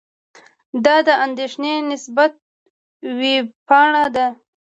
دا 0.85 0.95
د 1.07 1.09
اندېښې 1.25 1.73
بنسټ 1.85 2.33
وېبپاڼه 3.19 4.03
ده. 4.15 4.27